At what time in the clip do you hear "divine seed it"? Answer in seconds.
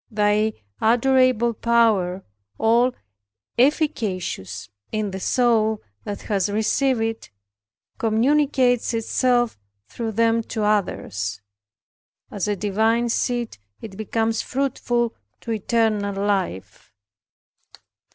12.55-13.95